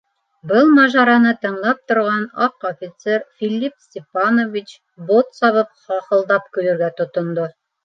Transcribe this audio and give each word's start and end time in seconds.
Был 0.51 0.69
мажараны 0.77 1.33
тыңлап 1.43 1.83
торған 1.91 2.23
аҡ 2.45 2.65
офицер 2.71 3.21
Филипп 3.43 3.85
Степанович 3.89 4.75
бот 5.13 5.41
сабып 5.43 5.73
хахылдап 5.85 6.51
көлөргә 6.59 6.93
тотондо. 6.99 7.49